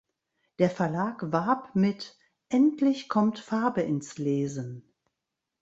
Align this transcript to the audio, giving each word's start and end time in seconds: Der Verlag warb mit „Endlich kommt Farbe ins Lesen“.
Der 0.57 0.71
Verlag 0.71 1.31
warb 1.31 1.75
mit 1.75 2.17
„Endlich 2.49 3.07
kommt 3.07 3.37
Farbe 3.37 3.81
ins 3.83 4.17
Lesen“. 4.17 4.91